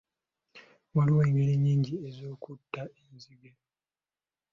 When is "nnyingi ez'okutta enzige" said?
1.57-3.51